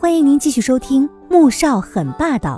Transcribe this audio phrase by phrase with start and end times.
[0.00, 2.56] 欢迎您继续收听《穆少很霸道》，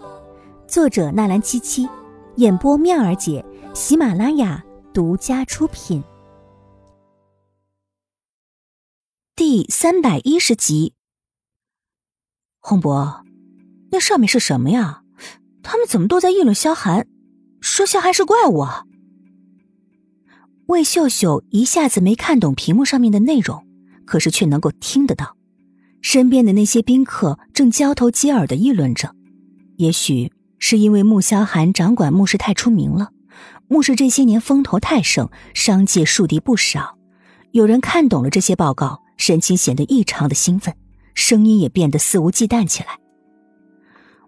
[0.70, 1.88] 作者纳兰七七，
[2.36, 3.42] 演播妙儿姐，
[3.72, 6.04] 喜马拉雅独家出品。
[9.34, 10.92] 第三百一十集，
[12.58, 13.24] 洪博，
[13.90, 15.02] 那上面是什么呀？
[15.62, 17.06] 他们怎么都在议论萧寒，
[17.62, 18.58] 说萧寒是怪物？
[18.58, 18.84] 啊？
[20.66, 23.66] 魏秀秀一下子没看懂屏幕上面的内容，
[24.04, 25.38] 可是却能够听得到。
[26.02, 29.14] 身边的那些宾客正交头接耳的议论着，
[29.76, 33.10] 也许是因为穆萧寒掌管穆氏太出名了，
[33.68, 36.96] 穆氏这些年风头太盛，商界树敌不少。
[37.52, 40.74] 有人看懂了这些报告，神情显得异常的兴奋，
[41.14, 42.98] 声音也变得肆无忌惮起来。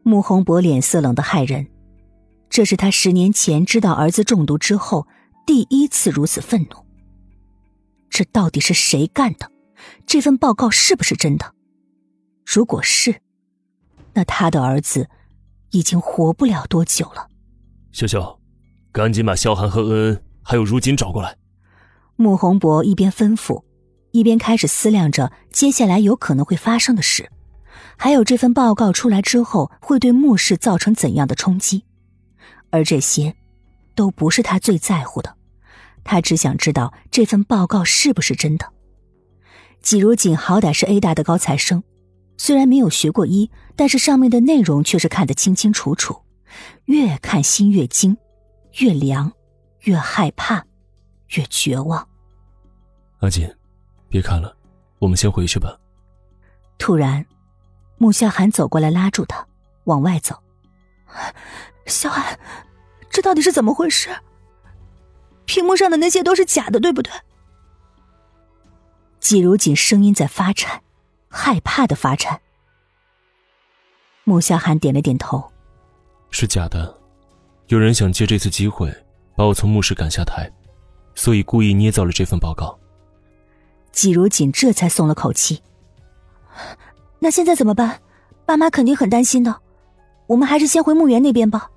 [0.02, 1.68] 穆宏博脸色冷得骇人，
[2.50, 5.06] 这是他十年前知道儿子中毒之后
[5.46, 6.84] 第一次如此愤怒。
[8.10, 9.50] 这到底是谁干的？
[10.06, 11.54] 这份报告是不是真的？
[12.54, 13.22] 如果是，
[14.12, 15.08] 那他的儿子
[15.70, 17.28] 已经活不了多久了。
[17.92, 18.38] 秀秀，
[18.92, 21.38] 赶紧把萧寒和恩恩还有如锦找过来。
[22.16, 23.64] 穆宏博一边吩咐，
[24.10, 27.32] 一边开始思量着接下来有可能会发生的事，
[27.96, 31.86] 还有这份报告出来之后会对穆氏造成怎样的冲击。
[32.68, 33.34] 而这些，
[33.94, 35.36] 都不是他最在乎的，
[36.04, 38.74] 他只想知道这份报告是不是真的。
[39.80, 41.82] 季如锦好歹是 A 大的高材生。
[42.42, 46.22] 虽然没有学过医，但是上面的内容却是看得清清楚楚，
[46.86, 48.16] 越看心越惊，
[48.80, 49.30] 越凉，
[49.82, 50.66] 越害怕，
[51.36, 52.04] 越绝望。
[53.20, 53.48] 阿锦，
[54.08, 54.56] 别看了，
[54.98, 55.78] 我们先回去吧。
[56.78, 57.24] 突然，
[57.96, 59.46] 穆萧寒走过来拉住他，
[59.84, 60.36] 往外走。
[61.86, 62.36] 萧寒，
[63.08, 64.08] 这到底是怎么回事？
[65.44, 67.12] 屏幕上的那些都是假的，对不对？
[69.20, 70.82] 季如锦声音在发颤。
[71.32, 72.38] 害怕的发颤。
[74.24, 75.42] 穆萧寒点了点头，
[76.30, 76.94] 是假的。
[77.68, 78.94] 有人想借这次机会
[79.34, 80.48] 把我从穆氏赶下台，
[81.14, 82.78] 所以故意捏造了这份报告。
[83.90, 85.62] 季如锦这才松了口气。
[87.18, 88.00] 那现在怎么办？
[88.44, 89.58] 爸妈肯定很担心的。
[90.26, 91.70] 我们还是先回墓园那边吧。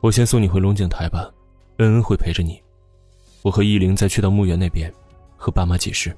[0.00, 1.30] 我先送你回龙井台吧，
[1.78, 2.62] 恩恩会陪着你。
[3.42, 4.92] 我和依灵再去到墓园那边，
[5.36, 6.14] 和爸妈解释。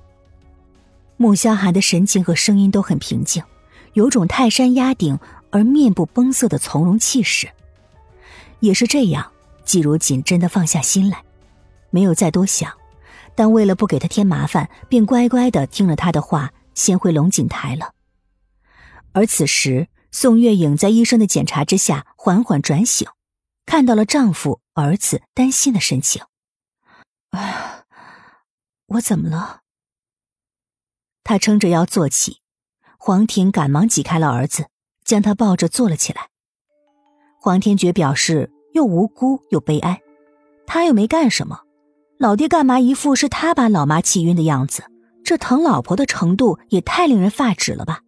[1.20, 3.44] 穆萧寒的神情和声音都很平静，
[3.92, 5.19] 有种泰山压顶
[5.50, 7.50] 而面不崩色的从容气势。
[8.60, 9.31] 也是这样，
[9.62, 11.22] 季如锦真的放下心来，
[11.91, 12.72] 没有再多想，
[13.34, 17.92] 但为了不给他添麻烦，便乖乖的听了他的话，先回龙井台了。
[19.12, 23.06] 而此时，宋月影在医生的检查之下缓缓转醒，
[23.66, 26.22] 看到了丈夫、儿子担心的神情。
[27.32, 27.84] 哎呀，
[28.87, 29.60] 我怎么了？
[31.31, 32.39] 他撑着腰坐起，
[32.99, 34.67] 黄婷赶忙挤开了儿子，
[35.05, 36.23] 将他抱着坐了起来。
[37.41, 40.01] 黄天觉表示又无辜又悲哀，
[40.67, 41.61] 他又没干什么，
[42.19, 44.83] 老爹干嘛一副是他把老妈气晕的样子？
[45.23, 48.01] 这疼老婆的程度也太令人发指了吧！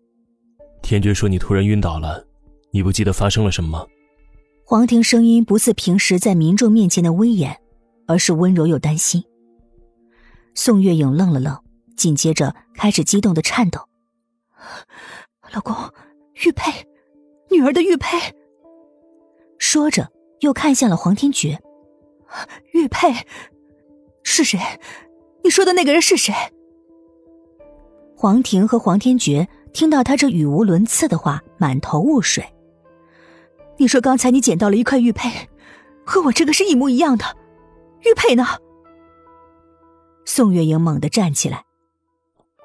[0.83, 2.27] 天觉说你突然晕倒了，
[2.73, 3.87] 你不记得发生了什么吗？
[4.65, 7.57] 黄婷声音不似平时在民众面前的威严，
[8.09, 9.23] 而是温柔又担心。
[10.57, 11.57] 宋月影愣了愣。
[12.03, 13.79] 紧接着开始激动的颤抖，
[15.53, 15.73] 老公，
[16.45, 16.85] 玉佩，
[17.49, 18.19] 女儿的玉佩。
[19.57, 20.11] 说着
[20.41, 21.63] 又看向了黄天觉，
[22.73, 23.15] 玉佩
[24.25, 24.59] 是谁？
[25.45, 26.35] 你说的那个人是谁？
[28.17, 32.45] 黄婷和黄天觉听到他这语无伦次的话，满头雾水。
[33.77, 35.31] 你说刚才你捡到了一块玉佩，
[36.05, 37.25] 和我这个是一模一样的，
[38.01, 38.45] 玉佩呢？
[40.25, 41.65] 宋月莹猛地站起来。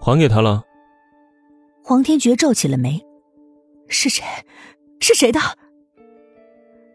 [0.08, 0.64] 还给他了。
[1.84, 3.06] 黄天觉皱起了眉，
[3.90, 4.24] 是谁？
[5.02, 5.40] 是谁的？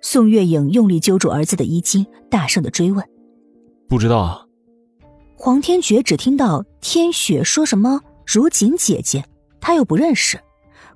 [0.01, 3.07] 宋月影用力揪住儿子的衣襟，大声的追问
[3.87, 4.47] ：“不知道啊。”
[5.37, 9.23] 黄天觉只听到天雪说什么“如锦姐姐”，
[9.61, 10.41] 他又不认识，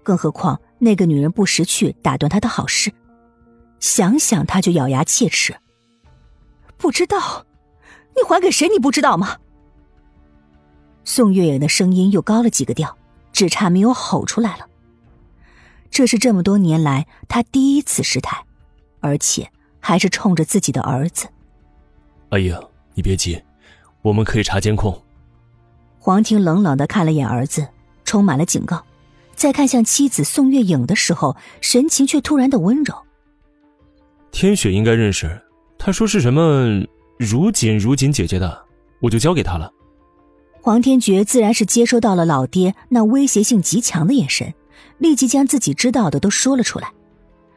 [0.03, 2.91] 更何况那个女人不识趣，打断他的好事，
[3.79, 5.55] 想想他就咬牙切齿。
[6.79, 7.45] 不知道？
[8.17, 8.71] 你还给谁？
[8.71, 9.37] 你不知道吗？
[11.07, 12.99] 宋月影的声音又高了几个调，
[13.33, 14.67] 只差没有吼出来了。
[15.89, 18.45] 这是这么多年来他第一次失态，
[19.01, 19.49] 而且
[19.81, 21.29] 还是冲着自己的儿子。
[22.31, 22.61] 阿英，
[22.95, 23.41] 你别急，
[24.03, 25.01] 我们可以查监控。
[25.99, 27.67] 黄婷冷冷的看了眼儿子，
[28.05, 28.85] 充满了警告。
[29.35, 32.95] 再看向妻子宋月影的时候，神情却突然的温柔。
[34.33, 35.41] 天雪应该认识，
[35.79, 36.85] 她说是什么
[37.17, 38.67] 如锦如锦姐姐的，
[39.01, 39.73] 我就交给她了。
[40.67, 44.53] 黄天觉自然是接收到了老爹那威胁性极强的眼神，
[44.99, 46.93] 立即将自己知道的都说了出来，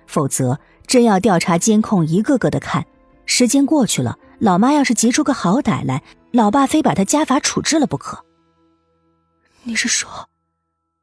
[0.06, 2.86] 否则真要调查监控，一个个的看，
[3.26, 8.24] 时间过去了，老妈要是急出个好歹来，老爸非把他家法处置了不可。
[9.64, 10.30] 你是说，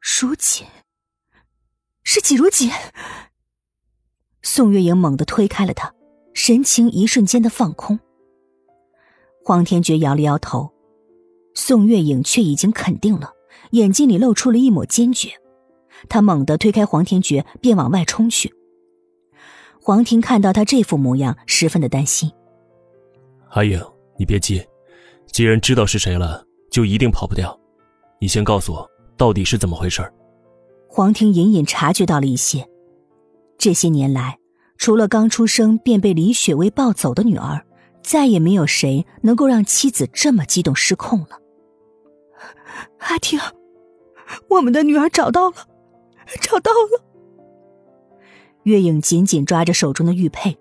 [0.01, 0.65] 如锦？
[2.05, 2.71] 是季如锦？
[4.43, 5.93] 宋月莹猛地推开了他，
[6.35, 7.99] 神情一瞬间的放空。
[9.45, 10.73] 黄天觉摇了摇头，
[11.57, 13.33] 宋月影却已经肯定了，
[13.71, 15.31] 眼睛里露出了一抹坚决。
[16.07, 18.53] 他猛地推开黄天觉，便往外冲去。
[19.81, 22.31] 黄婷看到他这副模样，十分的担心。
[23.53, 23.83] 阿影，
[24.19, 24.63] 你别急，
[25.33, 27.59] 既然知道是谁了，就一定跑不掉。
[28.21, 28.87] 你先告诉我，
[29.17, 30.07] 到底是怎么回事？
[30.89, 32.69] 黄婷隐隐察觉到了一些。
[33.57, 34.39] 这些年来，
[34.77, 37.65] 除了刚出生便被李雪薇抱走的女儿，
[38.03, 41.41] 再也没有谁能够让妻子这么激动失控了。
[42.99, 43.41] 阿婷，
[44.49, 45.69] 我们的女儿找到了，
[46.41, 47.05] 找到了。
[48.65, 50.59] 月影紧紧抓着手中的玉佩，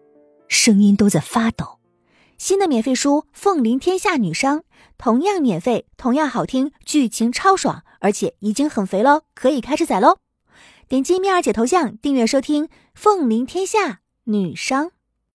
[0.47, 1.79] 声音都在发抖。
[2.37, 4.59] 新的免费书《凤临天下女商》，
[4.97, 10.17] 同样免费，同样好听，剧情超爽，而且已经很肥喽，可以开始宰喽！
[10.88, 14.88] 点击蜜儿姐头像订阅收听《凤临天下女商》。